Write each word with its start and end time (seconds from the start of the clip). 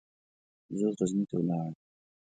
زه 0.77 0.85
غزني 0.97 1.23
ته 1.29 1.35
ولاړم. 1.37 1.75